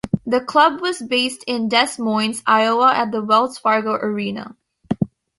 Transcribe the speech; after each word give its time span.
The 0.25 0.41
club 0.41 0.81
was 0.81 0.99
based 0.99 1.43
in 1.45 1.69
Des 1.69 1.91
Moines, 1.99 2.41
Iowa 2.47 2.91
at 2.91 3.11
the 3.11 3.21
Wells 3.21 3.59
Fargo 3.59 3.91
Arena. 3.91 4.55